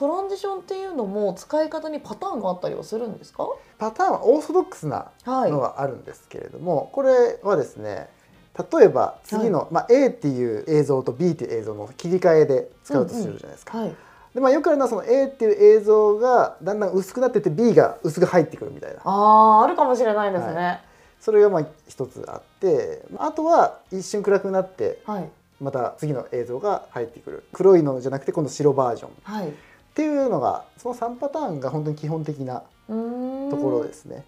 [0.00, 3.46] トランジションっていうのも使い方にパターンがあったりはするんですか？
[3.76, 8.08] パターンはオーソドックスなはいのはあるんですけれども、これはですね
[8.56, 13.76] 例えば次の、まあ、A っていう映像と B っていう映像の切り替えで使うとするじゃないですか。
[13.76, 13.94] はい。
[14.34, 19.00] でまあ、よくあるのはその A っていう映像がだんだん薄くなってって B が薄く入ってくるみたいな。
[19.04, 20.80] あああるかもしれないですね。
[21.20, 25.28] それがまあ一つあってあとは一瞬暗くなってはい。
[25.60, 27.44] また次の映像が入ってくる。
[27.52, 29.10] 黒いのじゃなくて今度白バージョン。
[29.10, 29.52] っはい
[30.00, 34.24] ていうのがその3パターンが本当に基本的なところですね。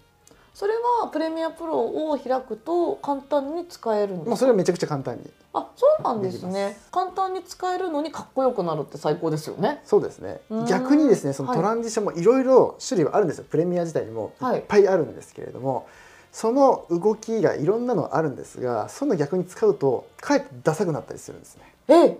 [0.53, 4.29] それはプレミアプロを開くと簡単に使えるんですか？
[4.29, 6.77] もうそれはめちゃくちゃ簡単にあそうなんですね。
[6.91, 9.81] 簡単に使えるのにかっこよくなるって最高ですよね。
[9.83, 10.41] そうですね。
[10.69, 11.57] 逆にですねそのはい。
[11.57, 14.57] トランジションもいろいろ種類はあるんですよ、プレミア自体にもはい。
[14.57, 15.87] いっぱいあるんですけれども、
[16.31, 21.63] その動きがいろんなのあるんですがその逆に使うとかえってダサくなったりするんですね。
[21.87, 22.17] え？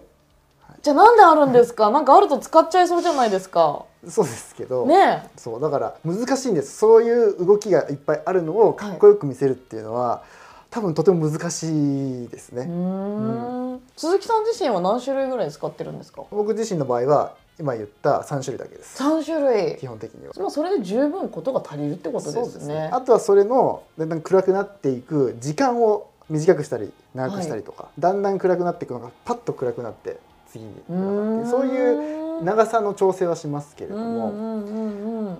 [0.82, 1.90] じゃあなんであるんですか？
[1.92, 3.86] なんかあると使っちゃいそうじゃないですか。
[4.08, 6.78] そうですけど、ねそうだから難しいんです。
[6.78, 10.24] そういう動きがいっぱいあるのをかっこよく見せるっていうのは、
[10.70, 13.82] 多分とても難しいですね、ーん。
[13.96, 16.24] 鈴木さん自身は何種類ぐらい使ってるんですか？
[16.32, 18.96] 僕自身の場合は今言った3種類だけです。
[18.96, 19.78] 三種類。
[19.78, 20.34] 基本的には。
[20.38, 22.90] まあそれで十分ことが足りるってことですね。
[22.92, 30.18] あとはそれのだんだん暗くなっていく時間を短くしたり長くしたりとか、だんだん暗くなっていくのがパッと暗くなって
[30.54, 35.38] 次に暗くなってそういうう長さの調整はしますけれどうんも、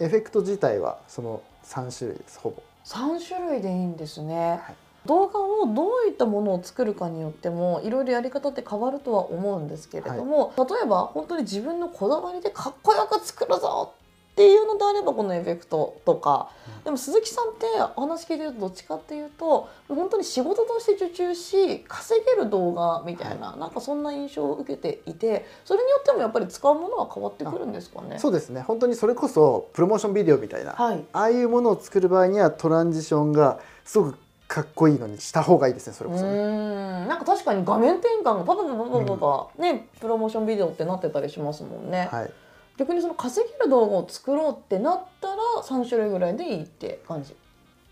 [0.00, 2.62] エフェクト自体はその3種類ですほぼ。
[2.82, 4.74] 三種類でいいんですね、はい。
[5.06, 13.92] 動画をどういったものを作るかによってもいろいろやり方って変わるとは思うんですけれども、例えば本当に自分のこだわりでかっこよく作るぞ
[14.34, 16.84] っていうのであればこのエフェクトとか、うん。
[16.84, 28.18] でも鈴木さんってお話聞いてるとどっちかっていうと本当に仕事として受注し稼げる動画みたいな、なんかそんな印象を受けていてそれによってもやっぱり使うものは変わってくるんですかね？
[28.18, 28.60] そうですね。
[28.62, 31.04] 本当にそれこそプロモーションビデオみたいな、はい。
[31.12, 37.06] ああいうものを作る場合にはトランジションがすごくかっこいいのにした方がいいですねそれこそね。
[37.06, 42.32] なんか確かに画面転換がパパパパパパパ、ねプロモーションビデオってなってたりしますもんね、はい
[42.76, 47.34] 逆にその稼げる動画を作ろうってなったら3種類ぐらいでいいって感じ。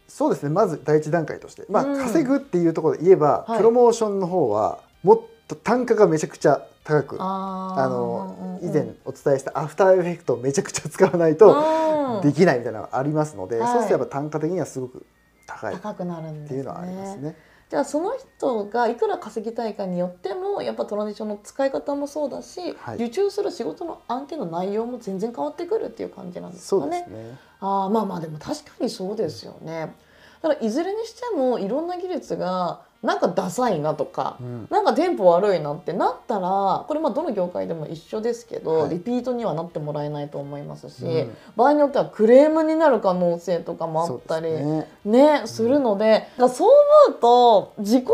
[0.09, 0.51] そうですね。
[0.51, 2.01] まず第一段階として、まあうん。
[2.01, 3.59] 稼ぐっていうところで言えば、はい。
[3.59, 13.73] プロモーションの方はもっと単価がめちゃくちゃ高くああのうんうん以前お伝えしたアフターエフェクトをめちゃくちゃ使わないとうんできないみたいなのがありますので、はい。
[13.73, 15.07] そうすれば単価的にはすごく
[15.47, 15.75] 高い。
[15.75, 17.37] っていうのはありますね。
[17.73, 27.07] じゃあその人がいくら稼ぎたいかによってもやっぱトランジションの使い方もそうだし、はい受注する仕事の案件の内容も全然変わってくるっていう感じなんですかね。
[27.09, 27.39] ね。
[27.61, 29.95] あーまあまあでも確かにそうですよね。
[30.43, 34.69] だからいずれにしてもいろんな技術がなんかダサいなとか、うん。
[34.71, 38.91] なんかテンポ悪いなってなったらこれまあどの業界でも一緒ですけど、はい。
[38.91, 41.37] リピートにはなってもらえないと思いますし、うん。
[41.57, 44.89] 場合によってはクレームになる可能性とかもあったりね。
[45.05, 46.69] ねするので、だからそう
[47.09, 48.11] 思うと自己流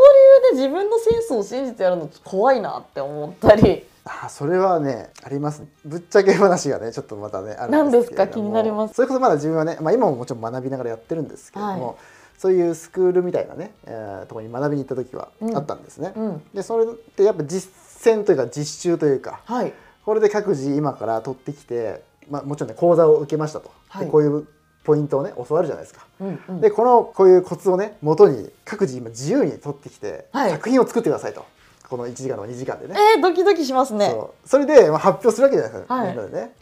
[0.57, 3.85] で自分のセンスを信じてやるの怖いなって思ったり。
[4.05, 5.63] あそれはねあります。
[5.85, 7.83] ぶっちゃけ話がねちょっとまたねあるんですけれども。
[7.83, 8.27] 何ですか？
[8.27, 8.95] 気になります。
[8.95, 11.95] それこそまだ自分はね、まあ、今ももちろん学びながらやってるんですけれども、はい
[12.39, 15.57] そういうスクールみたいなね、えーところに学びに行った時はうん。
[15.57, 16.13] あったんですね。
[16.15, 16.41] うん。
[16.53, 17.69] でそれってやっぱ実
[18.13, 19.73] 践というか実習というかはい。
[20.05, 22.01] これで各自今から取ってきて、
[22.31, 24.05] まあ、もちろんね講座を受けましたと、はい。
[24.05, 24.47] でこういう
[24.85, 26.05] ポイントをね教わるじゃないですか。
[26.21, 26.61] うんうん。
[26.61, 30.51] でこのこういうコツをね元に各自今自由に取ってきて、はい。
[30.51, 31.45] 作品を作ってくださいと。
[31.89, 32.95] この1時間の2時間でね。
[33.15, 34.15] えー、ドキドキしますね。
[34.45, 36.07] それで、まあ、発表するわけじゃないですか、はい。
[36.07, 36.53] みんなでね。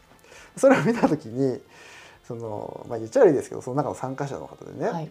[0.58, 1.60] それを見た時に
[2.28, 5.10] その、まあ、言っちゃ悪いですけどその中の参加者の方でね、はい、え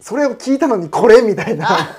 [0.00, 1.66] それを聞いたのにこれみたいな。
[1.70, 1.96] あ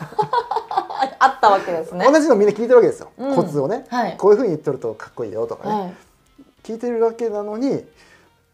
[1.19, 2.05] あったわけですね。
[2.09, 3.35] 同じのみんな聞いてるわけですよ、うん。
[3.35, 4.17] コツをね、はい。
[4.17, 5.93] こういうふうに言ってるとかっこいいよとかね、はい、
[6.63, 7.85] 聞いてるわけなのに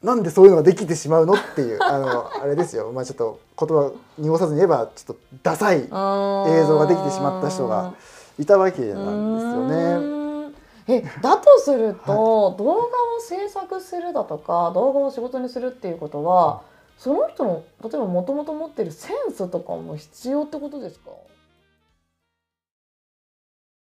[0.03, 7.93] なんでそういうのができてしまうのっていうあの あれですよ、まあ、ちょっと言葉濁さずに言えばちょっとダサい映像ができてしまった人が
[8.37, 10.15] いたわけなんですよね。
[10.49, 10.55] ね。
[10.87, 12.85] えだとすると、動画を
[13.19, 16.61] 制作するだとか動画を仕事にするっていうことは、
[16.97, 21.11] その人の例えばもともと持ってるセンスとかも必要ってことですか？